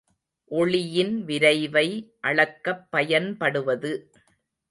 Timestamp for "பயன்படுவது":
2.89-3.91